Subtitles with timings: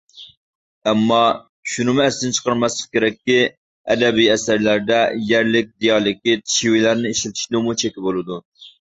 [0.91, 1.17] ئەمما،
[1.73, 3.35] شۇنىمۇ ئەستىن چىقارماسلىق كېرەككى،
[3.95, 5.01] ئەدەبىي ئەسەرلەردە
[5.33, 8.39] يەرلىك دىيالېكت- شېۋىلەرنى ئىشلىتىشنىڭمۇ چېكى بولىدۇ.